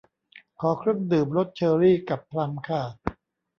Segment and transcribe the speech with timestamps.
[0.59, 2.81] ขอเครื่องดื่มรสเชอรี่กับพลัมค่ะ